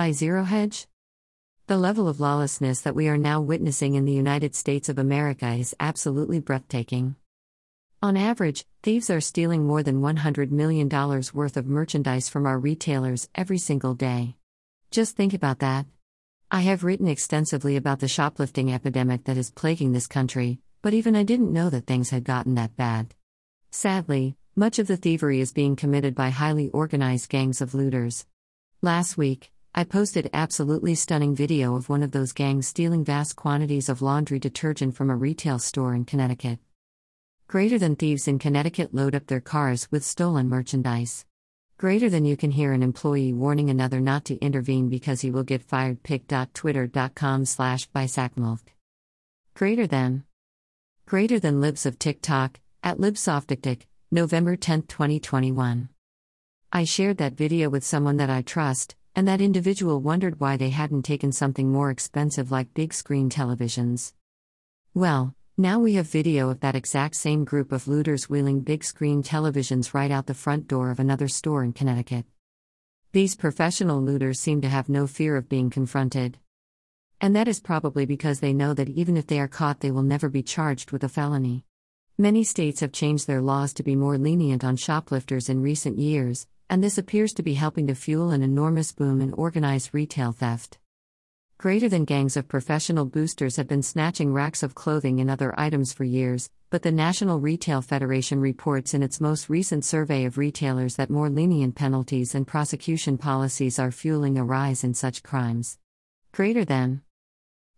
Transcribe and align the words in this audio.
By 0.00 0.12
Zero 0.12 0.44
Hedge? 0.44 0.86
The 1.66 1.76
level 1.76 2.08
of 2.08 2.20
lawlessness 2.20 2.80
that 2.80 2.94
we 2.94 3.06
are 3.08 3.18
now 3.18 3.42
witnessing 3.42 3.96
in 3.96 4.06
the 4.06 4.14
United 4.14 4.54
States 4.54 4.88
of 4.88 4.98
America 4.98 5.52
is 5.52 5.76
absolutely 5.78 6.40
breathtaking. 6.40 7.16
On 8.00 8.16
average, 8.16 8.64
thieves 8.82 9.10
are 9.10 9.20
stealing 9.20 9.66
more 9.66 9.82
than 9.82 10.00
$100 10.00 10.50
million 10.52 10.88
worth 10.88 11.54
of 11.58 11.66
merchandise 11.66 12.30
from 12.30 12.46
our 12.46 12.58
retailers 12.58 13.28
every 13.34 13.58
single 13.58 13.92
day. 13.92 14.36
Just 14.90 15.16
think 15.16 15.34
about 15.34 15.58
that. 15.58 15.84
I 16.50 16.62
have 16.62 16.82
written 16.82 17.06
extensively 17.06 17.76
about 17.76 18.00
the 18.00 18.08
shoplifting 18.08 18.72
epidemic 18.72 19.24
that 19.24 19.36
is 19.36 19.50
plaguing 19.50 19.92
this 19.92 20.06
country, 20.06 20.60
but 20.80 20.94
even 20.94 21.14
I 21.14 21.24
didn't 21.24 21.52
know 21.52 21.68
that 21.68 21.86
things 21.86 22.08
had 22.08 22.24
gotten 22.24 22.54
that 22.54 22.74
bad. 22.74 23.14
Sadly, 23.70 24.34
much 24.56 24.78
of 24.78 24.86
the 24.86 24.96
thievery 24.96 25.40
is 25.40 25.52
being 25.52 25.76
committed 25.76 26.14
by 26.14 26.30
highly 26.30 26.70
organized 26.70 27.28
gangs 27.28 27.60
of 27.60 27.74
looters. 27.74 28.24
Last 28.80 29.18
week, 29.18 29.52
I 29.72 29.84
posted 29.84 30.28
absolutely 30.32 30.96
stunning 30.96 31.36
video 31.36 31.76
of 31.76 31.88
one 31.88 32.02
of 32.02 32.10
those 32.10 32.32
gangs 32.32 32.66
stealing 32.66 33.04
vast 33.04 33.36
quantities 33.36 33.88
of 33.88 34.02
laundry 34.02 34.40
detergent 34.40 34.96
from 34.96 35.10
a 35.10 35.16
retail 35.16 35.60
store 35.60 35.94
in 35.94 36.04
Connecticut. 36.04 36.58
Greater 37.46 37.78
than 37.78 37.94
thieves 37.94 38.26
in 38.26 38.40
Connecticut 38.40 38.92
load 38.92 39.14
up 39.14 39.28
their 39.28 39.40
cars 39.40 39.86
with 39.92 40.04
stolen 40.04 40.48
merchandise. 40.48 41.24
Greater 41.78 42.10
than 42.10 42.24
you 42.24 42.36
can 42.36 42.50
hear 42.50 42.72
an 42.72 42.82
employee 42.82 43.32
warning 43.32 43.70
another 43.70 44.00
not 44.00 44.24
to 44.24 44.36
intervene 44.38 44.88
because 44.88 45.20
he 45.20 45.30
will 45.30 45.44
get 45.44 45.62
fired. 45.62 46.02
pic.twitter.com 46.02 47.44
slash 47.44 47.88
bisacmilk. 47.90 48.60
Greater 49.54 49.86
than. 49.86 50.24
Greater 51.06 51.38
than 51.38 51.60
libs 51.60 51.86
of 51.86 51.98
TikTok, 51.98 52.58
at 52.82 52.98
libsoftiktok, 52.98 53.82
November 54.10 54.56
10, 54.56 54.82
2021. 54.82 55.88
I 56.72 56.84
shared 56.84 57.18
that 57.18 57.34
video 57.34 57.70
with 57.70 57.84
someone 57.84 58.16
that 58.18 58.30
I 58.30 58.42
trust, 58.42 58.94
and 59.14 59.26
that 59.26 59.40
individual 59.40 60.00
wondered 60.00 60.40
why 60.40 60.56
they 60.56 60.70
hadn't 60.70 61.02
taken 61.02 61.32
something 61.32 61.70
more 61.70 61.90
expensive 61.90 62.50
like 62.50 62.74
big 62.74 62.94
screen 62.94 63.28
televisions. 63.28 64.12
Well, 64.94 65.34
now 65.56 65.78
we 65.78 65.94
have 65.94 66.06
video 66.06 66.48
of 66.48 66.60
that 66.60 66.74
exact 66.74 67.16
same 67.16 67.44
group 67.44 67.72
of 67.72 67.86
looters 67.86 68.30
wheeling 68.30 68.60
big 68.60 68.82
screen 68.82 69.22
televisions 69.22 69.92
right 69.92 70.10
out 70.10 70.26
the 70.26 70.34
front 70.34 70.68
door 70.68 70.90
of 70.90 70.98
another 70.98 71.28
store 71.28 71.62
in 71.62 71.72
Connecticut. 71.72 72.24
These 73.12 73.36
professional 73.36 74.00
looters 74.00 74.40
seem 74.40 74.60
to 74.60 74.68
have 74.68 74.88
no 74.88 75.06
fear 75.06 75.36
of 75.36 75.48
being 75.48 75.68
confronted. 75.68 76.38
And 77.20 77.36
that 77.36 77.48
is 77.48 77.60
probably 77.60 78.06
because 78.06 78.40
they 78.40 78.54
know 78.54 78.72
that 78.72 78.88
even 78.88 79.16
if 79.16 79.26
they 79.26 79.40
are 79.40 79.48
caught, 79.48 79.80
they 79.80 79.90
will 79.90 80.02
never 80.02 80.28
be 80.28 80.42
charged 80.42 80.92
with 80.92 81.04
a 81.04 81.08
felony. 81.08 81.64
Many 82.16 82.44
states 82.44 82.80
have 82.80 82.92
changed 82.92 83.26
their 83.26 83.42
laws 83.42 83.74
to 83.74 83.82
be 83.82 83.96
more 83.96 84.16
lenient 84.16 84.64
on 84.64 84.76
shoplifters 84.76 85.48
in 85.48 85.60
recent 85.60 85.98
years, 85.98 86.46
and 86.70 86.84
this 86.84 86.96
appears 86.96 87.32
to 87.32 87.42
be 87.42 87.54
helping 87.54 87.88
to 87.88 87.94
fuel 87.96 88.30
an 88.30 88.44
enormous 88.44 88.92
boom 88.92 89.20
in 89.20 89.32
organized 89.32 89.90
retail 89.92 90.30
theft. 90.30 90.78
Greater 91.58 91.88
than 91.88 92.04
gangs 92.04 92.36
of 92.36 92.46
professional 92.46 93.04
boosters 93.04 93.56
have 93.56 93.66
been 93.66 93.82
snatching 93.82 94.32
racks 94.32 94.62
of 94.62 94.76
clothing 94.76 95.20
and 95.20 95.28
other 95.28 95.52
items 95.58 95.92
for 95.92 96.04
years, 96.04 96.48
but 96.70 96.82
the 96.82 96.92
National 96.92 97.40
Retail 97.40 97.82
Federation 97.82 98.40
reports 98.40 98.94
in 98.94 99.02
its 99.02 99.20
most 99.20 99.50
recent 99.50 99.84
survey 99.84 100.24
of 100.24 100.38
retailers 100.38 100.94
that 100.94 101.10
more 101.10 101.28
lenient 101.28 101.74
penalties 101.74 102.36
and 102.36 102.46
prosecution 102.46 103.18
policies 103.18 103.80
are 103.80 103.90
fueling 103.90 104.38
a 104.38 104.44
rise 104.44 104.84
in 104.84 104.94
such 104.94 105.24
crimes. 105.24 105.76
Greater 106.32 106.64
than 106.64 107.02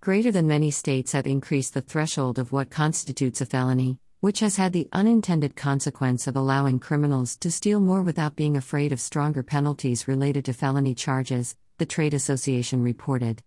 Greater 0.00 0.32
than 0.32 0.48
many 0.48 0.70
states 0.70 1.12
have 1.12 1.26
increased 1.26 1.74
the 1.74 1.82
threshold 1.82 2.38
of 2.38 2.52
what 2.52 2.70
constitutes 2.70 3.42
a 3.42 3.46
felony, 3.46 3.98
which 4.20 4.40
has 4.40 4.56
had 4.56 4.72
the 4.72 4.88
unintended 4.92 5.54
consequence 5.54 6.26
of 6.26 6.34
allowing 6.34 6.80
criminals 6.80 7.36
to 7.36 7.50
steal 7.50 7.78
more 7.78 8.02
without 8.02 8.34
being 8.34 8.56
afraid 8.56 8.92
of 8.92 9.00
stronger 9.00 9.42
penalties 9.42 10.08
related 10.08 10.44
to 10.44 10.52
felony 10.52 10.94
charges, 10.94 11.56
the 11.78 11.86
trade 11.86 12.14
association 12.14 12.82
reported. 12.82 13.42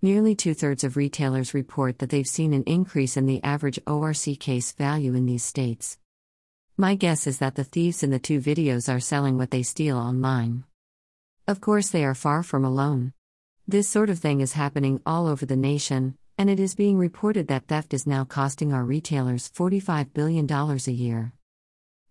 Nearly 0.00 0.34
two 0.34 0.54
thirds 0.54 0.84
of 0.84 0.96
retailers 0.96 1.54
report 1.54 1.98
that 1.98 2.10
they've 2.10 2.26
seen 2.26 2.52
an 2.52 2.62
increase 2.64 3.16
in 3.16 3.26
the 3.26 3.42
average 3.42 3.80
ORC 3.86 4.38
case 4.38 4.72
value 4.72 5.14
in 5.14 5.26
these 5.26 5.44
states. 5.44 5.98
My 6.76 6.94
guess 6.94 7.26
is 7.26 7.38
that 7.38 7.56
the 7.56 7.64
thieves 7.64 8.02
in 8.02 8.10
the 8.10 8.18
two 8.18 8.40
videos 8.40 8.92
are 8.92 9.00
selling 9.00 9.38
what 9.38 9.50
they 9.50 9.62
steal 9.62 9.98
online. 9.98 10.64
Of 11.46 11.60
course, 11.60 11.90
they 11.90 12.04
are 12.04 12.14
far 12.14 12.42
from 12.42 12.64
alone. 12.64 13.12
This 13.66 13.88
sort 13.88 14.10
of 14.10 14.18
thing 14.18 14.40
is 14.40 14.52
happening 14.52 15.00
all 15.04 15.26
over 15.26 15.46
the 15.46 15.56
nation, 15.56 16.16
and 16.38 16.48
it 16.48 16.58
is 16.58 16.74
being 16.74 16.98
reported 16.98 17.48
that 17.48 17.66
theft 17.66 17.94
is 17.94 18.06
now 18.06 18.24
costing 18.24 18.72
our 18.72 18.84
retailers 18.84 19.50
$45 19.50 20.12
billion 20.12 20.50
a 20.50 20.90
year. 20.90 21.32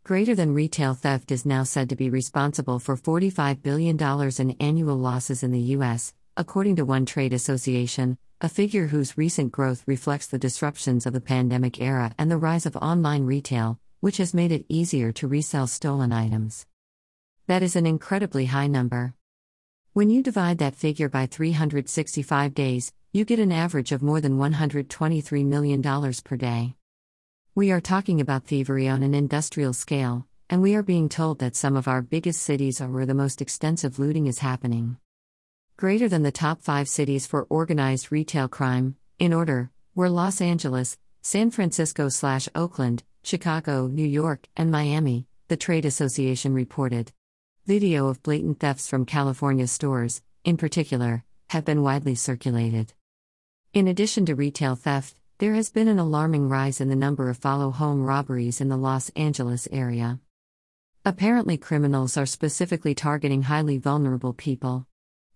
Greater 0.03 0.33
than 0.33 0.53
retail 0.53 0.93
theft 0.93 1.31
is 1.31 1.45
now 1.45 1.63
said 1.63 1.89
to 1.89 1.95
be 1.95 2.09
responsible 2.09 2.79
for 2.79 2.97
$45 2.97 3.61
billion 3.61 3.97
in 4.39 4.57
annual 4.59 4.95
losses 4.95 5.43
in 5.43 5.51
the 5.51 5.59
U.S., 5.75 6.13
according 6.37 6.75
to 6.77 6.85
one 6.85 7.05
trade 7.05 7.33
association, 7.33 8.17
a 8.41 8.49
figure 8.49 8.87
whose 8.87 9.17
recent 9.17 9.51
growth 9.51 9.83
reflects 9.85 10.25
the 10.25 10.39
disruptions 10.39 11.05
of 11.05 11.13
the 11.13 11.21
pandemic 11.21 11.79
era 11.79 12.13
and 12.17 12.31
the 12.31 12.37
rise 12.37 12.65
of 12.65 12.75
online 12.77 13.25
retail, 13.25 13.79
which 13.99 14.17
has 14.17 14.33
made 14.33 14.51
it 14.51 14.65
easier 14.67 15.11
to 15.11 15.27
resell 15.27 15.67
stolen 15.67 16.11
items. 16.11 16.65
That 17.45 17.61
is 17.61 17.75
an 17.75 17.85
incredibly 17.85 18.45
high 18.45 18.67
number. 18.67 19.13
When 19.93 20.09
you 20.09 20.23
divide 20.23 20.57
that 20.57 20.75
figure 20.75 21.09
by 21.09 21.27
365 21.27 22.53
days, 22.55 22.93
you 23.13 23.25
get 23.25 23.39
an 23.39 23.51
average 23.51 23.91
of 23.91 24.01
more 24.01 24.21
than 24.21 24.37
$123 24.37 25.45
million 25.45 26.13
per 26.23 26.37
day. 26.37 26.75
We 27.53 27.69
are 27.69 27.81
talking 27.81 28.21
about 28.21 28.45
thievery 28.45 28.87
on 28.87 29.03
an 29.03 29.13
industrial 29.13 29.73
scale, 29.73 30.27
and 30.49 30.61
we 30.61 30.75
are 30.75 30.83
being 30.83 31.09
told 31.09 31.39
that 31.39 31.57
some 31.57 31.75
of 31.75 31.89
our 31.89 32.01
biggest 32.01 32.41
cities 32.41 32.79
are 32.79 32.87
where 32.87 33.05
the 33.05 33.13
most 33.13 33.41
extensive 33.41 33.99
looting 33.99 34.27
is 34.27 34.39
happening. 34.39 34.95
Greater 35.75 36.07
than 36.07 36.23
the 36.23 36.31
top 36.31 36.61
five 36.61 36.87
cities 36.87 37.27
for 37.27 37.47
organized 37.49 38.13
retail 38.13 38.47
crime, 38.47 38.95
in 39.19 39.33
order, 39.33 39.71
were 39.93 40.09
Los 40.09 40.39
Angeles, 40.39 40.97
San 41.21 41.51
Francisco 41.51 42.07
slash 42.07 42.47
Oakland, 42.55 43.03
Chicago, 43.23 43.87
New 43.87 44.07
York, 44.07 44.47
and 44.55 44.71
Miami, 44.71 45.27
the 45.49 45.57
trade 45.57 45.83
association 45.83 46.53
reported. 46.53 47.11
Video 47.65 48.07
of 48.07 48.23
blatant 48.23 48.61
thefts 48.61 48.87
from 48.87 49.05
California 49.05 49.67
stores, 49.67 50.21
in 50.45 50.55
particular, 50.55 51.25
have 51.49 51.65
been 51.65 51.83
widely 51.83 52.15
circulated. 52.15 52.93
In 53.73 53.87
addition 53.87 54.25
to 54.25 54.35
retail 54.35 54.75
theft, 54.75 55.15
there 55.37 55.53
has 55.53 55.69
been 55.69 55.87
an 55.87 55.97
alarming 55.97 56.49
rise 56.49 56.81
in 56.81 56.89
the 56.89 56.95
number 56.95 57.29
of 57.29 57.37
follow 57.37 57.71
home 57.71 58.03
robberies 58.03 58.59
in 58.59 58.67
the 58.67 58.75
Los 58.75 59.07
Angeles 59.15 59.65
area. 59.71 60.19
Apparently, 61.05 61.57
criminals 61.57 62.17
are 62.17 62.25
specifically 62.25 62.93
targeting 62.93 63.43
highly 63.43 63.77
vulnerable 63.77 64.33
people. 64.33 64.87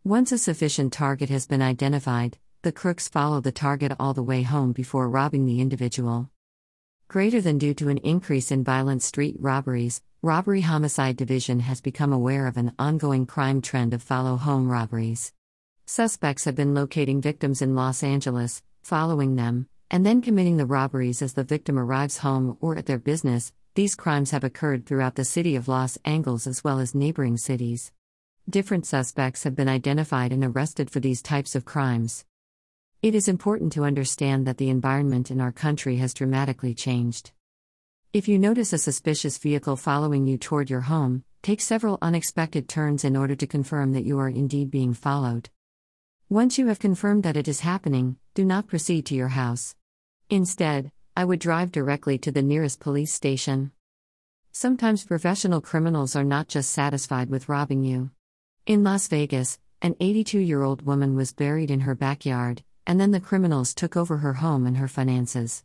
Once 0.03 0.33
a 0.33 0.37
sufficient 0.37 0.91
target 0.91 1.29
has 1.29 1.47
been 1.47 1.61
identified, 1.61 2.37
the 2.61 2.73
crooks 2.73 3.07
follow 3.07 3.39
the 3.39 3.53
target 3.53 3.93
all 4.01 4.13
the 4.13 4.21
way 4.21 4.41
home 4.41 4.73
before 4.73 5.09
robbing 5.09 5.45
the 5.45 5.61
individual. 5.61 6.29
Greater 7.07 7.39
than 7.39 7.57
due 7.57 7.73
to 7.73 7.87
an 7.87 7.99
increase 7.99 8.51
in 8.51 8.65
violent 8.65 9.01
street 9.01 9.37
robberies, 9.39 10.01
Robbery 10.21 10.59
Homicide 10.59 11.15
Division 11.15 11.61
has 11.61 11.79
become 11.79 12.11
aware 12.11 12.47
of 12.47 12.57
an 12.57 12.73
ongoing 12.77 13.25
crime 13.25 13.61
trend 13.61 13.93
of 13.93 14.03
follow 14.03 14.35
home 14.35 14.67
robberies. 14.67 15.31
Suspects 15.87 16.45
have 16.45 16.55
been 16.55 16.73
locating 16.73 17.21
victims 17.21 17.61
in 17.61 17.75
Los 17.75 18.01
Angeles, 18.01 18.63
following 18.81 19.35
them, 19.35 19.67
and 19.91 20.03
then 20.03 20.19
committing 20.19 20.57
the 20.57 20.65
robberies 20.65 21.21
as 21.21 21.33
the 21.33 21.43
victim 21.43 21.77
arrives 21.77 22.17
home 22.17 22.57
or 22.59 22.75
at 22.75 22.87
their 22.87 22.97
business. 22.97 23.53
These 23.75 23.93
crimes 23.93 24.31
have 24.31 24.43
occurred 24.43 24.87
throughout 24.87 25.13
the 25.13 25.23
city 25.23 25.55
of 25.55 25.67
Los 25.67 25.99
Angeles 26.03 26.47
as 26.47 26.63
well 26.63 26.79
as 26.79 26.95
neighboring 26.95 27.37
cities. 27.37 27.91
Different 28.49 28.87
suspects 28.87 29.43
have 29.43 29.55
been 29.55 29.69
identified 29.69 30.31
and 30.31 30.43
arrested 30.43 30.89
for 30.89 30.99
these 30.99 31.21
types 31.21 31.53
of 31.53 31.65
crimes. 31.65 32.25
It 33.03 33.13
is 33.13 33.27
important 33.27 33.71
to 33.73 33.85
understand 33.85 34.47
that 34.47 34.57
the 34.57 34.71
environment 34.71 35.29
in 35.29 35.39
our 35.39 35.51
country 35.51 35.97
has 35.97 36.15
dramatically 36.15 36.73
changed. 36.73 37.31
If 38.11 38.27
you 38.27 38.39
notice 38.39 38.73
a 38.73 38.79
suspicious 38.79 39.37
vehicle 39.37 39.75
following 39.75 40.25
you 40.25 40.39
toward 40.39 40.71
your 40.71 40.81
home, 40.81 41.23
take 41.43 41.61
several 41.61 41.99
unexpected 42.01 42.67
turns 42.67 43.03
in 43.03 43.15
order 43.15 43.35
to 43.35 43.45
confirm 43.45 43.93
that 43.93 44.05
you 44.05 44.17
are 44.17 44.29
indeed 44.29 44.71
being 44.71 44.95
followed. 44.95 45.51
Once 46.29 46.57
you 46.57 46.65
have 46.65 46.79
confirmed 46.79 47.21
that 47.21 47.37
it 47.37 47.47
is 47.47 47.59
happening, 47.59 48.17
do 48.33 48.43
not 48.43 48.65
proceed 48.65 49.05
to 49.05 49.13
your 49.13 49.27
house. 49.27 49.75
Instead, 50.27 50.91
I 51.15 51.23
would 51.23 51.39
drive 51.39 51.71
directly 51.71 52.17
to 52.17 52.31
the 52.31 52.41
nearest 52.41 52.79
police 52.79 53.13
station. 53.13 53.71
Sometimes 54.51 55.05
professional 55.05 55.61
criminals 55.61 56.15
are 56.15 56.23
not 56.23 56.47
just 56.47 56.71
satisfied 56.71 57.29
with 57.29 57.47
robbing 57.47 57.83
you. 57.83 58.09
In 58.65 58.83
Las 58.83 59.07
Vegas, 59.07 59.59
an 59.83 59.95
82 59.99 60.39
year 60.39 60.63
old 60.63 60.81
woman 60.81 61.15
was 61.15 61.31
buried 61.31 61.69
in 61.69 61.81
her 61.81 61.93
backyard, 61.93 62.63
and 62.87 62.99
then 62.99 63.11
the 63.11 63.19
criminals 63.19 63.75
took 63.75 63.95
over 63.95 64.17
her 64.17 64.33
home 64.33 64.65
and 64.65 64.77
her 64.77 64.87
finances. 64.87 65.63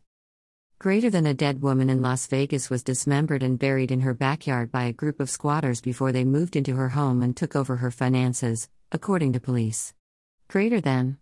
Greater 0.77 1.09
than 1.09 1.25
a 1.25 1.33
dead 1.33 1.63
woman 1.63 1.89
in 1.89 2.03
Las 2.03 2.27
Vegas 2.27 2.69
was 2.69 2.83
dismembered 2.83 3.41
and 3.41 3.57
buried 3.57 3.89
in 3.89 4.01
her 4.01 4.13
backyard 4.13 4.71
by 4.71 4.83
a 4.83 4.93
group 4.93 5.19
of 5.19 5.31
squatters 5.31 5.81
before 5.81 6.11
they 6.11 6.23
moved 6.23 6.55
into 6.55 6.75
her 6.75 6.89
home 6.89 7.23
and 7.23 7.35
took 7.35 7.55
over 7.55 7.77
her 7.77 7.89
finances, 7.89 8.69
according 8.91 9.33
to 9.33 9.39
police. 9.39 9.95
Greater 10.51 10.81
than. 10.81 11.17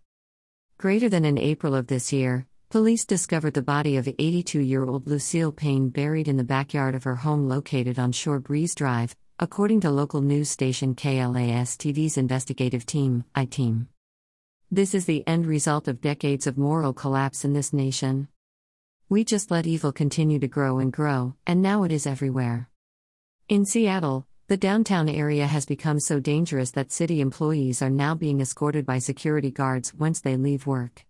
Greater 0.76 1.08
than 1.08 1.24
in 1.24 1.38
April 1.38 1.76
of 1.76 1.86
this 1.86 2.12
year, 2.12 2.48
police 2.68 3.04
discovered 3.04 3.54
the 3.54 3.62
body 3.62 3.96
of 3.96 4.08
82 4.08 4.58
year 4.58 4.84
old 4.84 5.06
Lucille 5.06 5.52
Payne 5.52 5.90
buried 5.90 6.26
in 6.26 6.36
the 6.36 6.42
backyard 6.42 6.96
of 6.96 7.04
her 7.04 7.14
home 7.14 7.48
located 7.48 7.96
on 7.96 8.10
Shore 8.10 8.40
Breeze 8.40 8.74
Drive, 8.74 9.14
according 9.38 9.82
to 9.82 9.90
local 9.92 10.20
news 10.20 10.50
station 10.50 10.96
KLAS 10.96 11.76
TV's 11.76 12.18
investigative 12.18 12.84
team, 12.84 13.22
I 13.32 13.44
Team. 13.44 13.86
This 14.68 14.96
is 14.96 15.04
the 15.04 15.22
end 15.28 15.46
result 15.46 15.86
of 15.86 16.00
decades 16.00 16.48
of 16.48 16.58
moral 16.58 16.92
collapse 16.92 17.44
in 17.44 17.52
this 17.52 17.72
nation. 17.72 18.26
We 19.08 19.22
just 19.22 19.48
let 19.48 19.64
evil 19.64 19.92
continue 19.92 20.40
to 20.40 20.48
grow 20.48 20.80
and 20.80 20.92
grow, 20.92 21.36
and 21.46 21.62
now 21.62 21.84
it 21.84 21.92
is 21.92 22.04
everywhere. 22.04 22.68
In 23.48 23.64
Seattle, 23.64 24.26
the 24.50 24.56
downtown 24.56 25.08
area 25.08 25.46
has 25.46 25.64
become 25.64 26.00
so 26.00 26.18
dangerous 26.18 26.72
that 26.72 26.90
city 26.90 27.20
employees 27.20 27.80
are 27.80 27.88
now 27.88 28.16
being 28.16 28.40
escorted 28.40 28.84
by 28.84 28.98
security 28.98 29.52
guards 29.52 29.94
once 29.94 30.18
they 30.18 30.36
leave 30.36 30.66
work. 30.66 31.06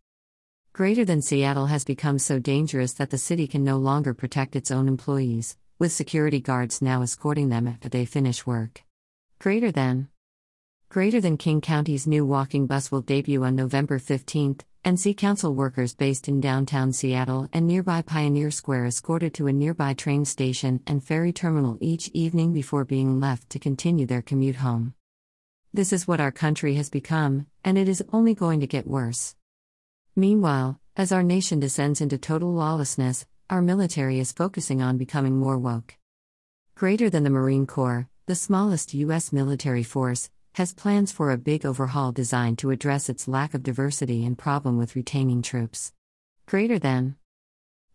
Greater 0.74 1.06
than 1.06 1.22
Seattle 1.22 1.64
has 1.64 1.82
become 1.82 2.18
so 2.18 2.38
dangerous 2.38 2.92
that 2.92 3.08
the 3.08 3.16
city 3.16 3.46
can 3.46 3.64
no 3.64 3.78
longer 3.78 4.12
protect 4.12 4.56
its 4.56 4.70
own 4.70 4.88
employees, 4.88 5.56
with 5.78 5.90
security 5.90 6.38
guards 6.38 6.82
now 6.82 7.00
escorting 7.00 7.48
them 7.48 7.66
after 7.66 7.88
they 7.88 8.04
finish 8.04 8.44
work. 8.44 8.82
Greater 9.38 9.72
than 9.72 10.08
Greater 10.90 11.18
than 11.18 11.38
King 11.38 11.62
County's 11.62 12.06
new 12.06 12.26
walking 12.26 12.66
bus 12.66 12.92
will 12.92 13.00
debut 13.00 13.42
on 13.42 13.56
November 13.56 13.98
15th, 13.98 14.64
and 14.84 14.98
see 14.98 15.14
council 15.14 15.54
workers 15.54 15.94
based 15.94 16.28
in 16.28 16.40
downtown 16.40 16.92
Seattle 16.92 17.48
and 17.52 17.66
nearby 17.66 18.02
Pioneer 18.02 18.50
Square 18.50 18.86
escorted 18.86 19.34
to 19.34 19.46
a 19.46 19.52
nearby 19.52 19.94
train 19.94 20.24
station 20.24 20.80
and 20.86 21.04
ferry 21.04 21.32
terminal 21.32 21.76
each 21.80 22.08
evening 22.14 22.52
before 22.52 22.84
being 22.84 23.20
left 23.20 23.50
to 23.50 23.58
continue 23.58 24.06
their 24.06 24.22
commute 24.22 24.56
home. 24.56 24.94
This 25.72 25.92
is 25.92 26.08
what 26.08 26.20
our 26.20 26.32
country 26.32 26.74
has 26.74 26.90
become, 26.90 27.46
and 27.64 27.78
it 27.78 27.88
is 27.88 28.02
only 28.12 28.34
going 28.34 28.60
to 28.60 28.66
get 28.66 28.86
worse. 28.86 29.36
Meanwhile, 30.16 30.80
as 30.96 31.12
our 31.12 31.22
nation 31.22 31.60
descends 31.60 32.00
into 32.00 32.18
total 32.18 32.52
lawlessness, 32.52 33.26
our 33.48 33.62
military 33.62 34.18
is 34.18 34.32
focusing 34.32 34.82
on 34.82 34.98
becoming 34.98 35.38
more 35.38 35.58
woke. 35.58 35.96
Greater 36.74 37.08
than 37.10 37.24
the 37.24 37.30
Marine 37.30 37.66
Corps, 37.66 38.08
the 38.26 38.34
smallest 38.34 38.94
U.S. 38.94 39.32
military 39.32 39.82
force, 39.82 40.30
has 40.60 40.74
plans 40.74 41.10
for 41.10 41.30
a 41.30 41.38
big 41.38 41.64
overhaul 41.64 42.12
designed 42.12 42.58
to 42.58 42.70
address 42.70 43.08
its 43.08 43.26
lack 43.26 43.54
of 43.54 43.62
diversity 43.62 44.26
and 44.26 44.36
problem 44.36 44.76
with 44.76 44.94
retaining 44.94 45.40
troops. 45.40 45.90
Greater 46.44 46.78
than. 46.78 47.16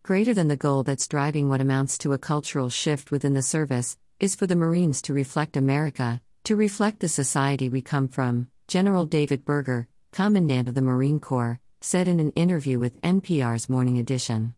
Greater 0.02 0.34
than 0.34 0.48
the 0.48 0.56
goal 0.56 0.82
that's 0.82 1.06
driving 1.06 1.48
what 1.48 1.60
amounts 1.60 1.96
to 1.96 2.12
a 2.12 2.18
cultural 2.18 2.68
shift 2.68 3.12
within 3.12 3.34
the 3.34 3.40
service, 3.40 3.96
is 4.18 4.34
for 4.34 4.48
the 4.48 4.56
Marines 4.56 5.00
to 5.00 5.14
reflect 5.14 5.56
America, 5.56 6.20
to 6.42 6.56
reflect 6.56 6.98
the 6.98 7.08
society 7.08 7.68
we 7.68 7.80
come 7.80 8.08
from, 8.08 8.48
General 8.66 9.06
David 9.06 9.44
Berger, 9.44 9.86
Commandant 10.10 10.66
of 10.66 10.74
the 10.74 10.82
Marine 10.82 11.20
Corps, 11.20 11.60
said 11.80 12.08
in 12.08 12.18
an 12.18 12.32
interview 12.32 12.80
with 12.80 13.00
NPR's 13.00 13.68
Morning 13.68 13.96
Edition. 13.96 14.56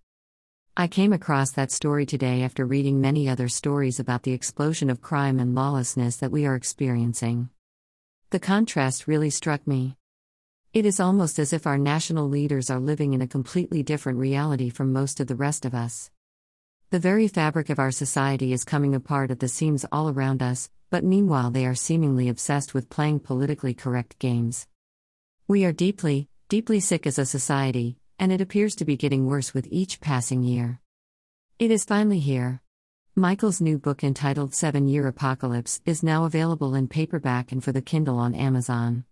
I 0.78 0.88
came 0.88 1.12
across 1.12 1.50
that 1.50 1.70
story 1.70 2.06
today 2.06 2.42
after 2.42 2.64
reading 2.64 3.02
many 3.02 3.28
other 3.28 3.50
stories 3.50 4.00
about 4.00 4.22
the 4.22 4.32
explosion 4.32 4.88
of 4.88 5.02
crime 5.02 5.38
and 5.38 5.54
lawlessness 5.54 6.16
that 6.16 6.32
we 6.32 6.46
are 6.46 6.54
experiencing. 6.54 7.50
The 8.30 8.38
contrast 8.38 9.08
really 9.08 9.30
struck 9.30 9.66
me. 9.66 9.96
It 10.74 10.84
is 10.84 11.00
almost 11.00 11.38
as 11.38 11.54
if 11.54 11.66
our 11.66 11.78
national 11.78 12.28
leaders 12.28 12.68
are 12.68 12.78
living 12.78 13.14
in 13.14 13.22
a 13.22 13.26
completely 13.26 13.82
different 13.82 14.18
reality 14.18 14.68
from 14.68 14.92
most 14.92 15.18
of 15.18 15.28
the 15.28 15.34
rest 15.34 15.64
of 15.64 15.74
us. 15.74 16.10
The 16.90 16.98
very 16.98 17.26
fabric 17.26 17.70
of 17.70 17.78
our 17.78 17.90
society 17.90 18.52
is 18.52 18.64
coming 18.64 18.94
apart 18.94 19.30
at 19.30 19.40
the 19.40 19.48
seams 19.48 19.86
all 19.90 20.10
around 20.10 20.42
us, 20.42 20.68
but 20.90 21.04
meanwhile 21.04 21.50
they 21.50 21.64
are 21.64 21.74
seemingly 21.74 22.28
obsessed 22.28 22.74
with 22.74 22.90
playing 22.90 23.20
politically 23.20 23.72
correct 23.72 24.18
games. 24.18 24.66
We 25.46 25.64
are 25.64 25.72
deeply, 25.72 26.28
deeply 26.50 26.80
sick 26.80 27.06
as 27.06 27.18
a 27.18 27.24
society, 27.24 27.96
and 28.18 28.30
it 28.30 28.42
appears 28.42 28.74
to 28.76 28.84
be 28.84 28.98
getting 28.98 29.24
worse 29.24 29.54
with 29.54 29.66
each 29.70 30.02
passing 30.02 30.42
year. 30.42 30.80
It 31.58 31.70
is 31.70 31.82
finally 31.82 32.20
here. 32.20 32.60
Michael's 33.18 33.60
new 33.60 33.78
book 33.78 34.04
entitled 34.04 34.54
Seven 34.54 34.86
Year 34.86 35.08
Apocalypse 35.08 35.80
is 35.84 36.04
now 36.04 36.24
available 36.24 36.76
in 36.76 36.86
paperback 36.86 37.50
and 37.50 37.64
for 37.64 37.72
the 37.72 37.82
Kindle 37.82 38.16
on 38.16 38.32
Amazon. 38.32 39.02